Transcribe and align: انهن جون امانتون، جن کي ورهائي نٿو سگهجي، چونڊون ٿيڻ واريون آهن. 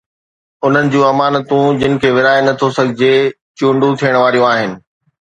انهن 0.65 0.87
جون 0.93 1.03
امانتون، 1.13 1.69
جن 1.81 1.93
کي 2.05 2.09
ورهائي 2.15 2.41
نٿو 2.47 2.67
سگهجي، 2.77 3.11
چونڊون 3.57 3.93
ٿيڻ 3.99 4.13
واريون 4.21 4.47
آهن. 4.53 4.71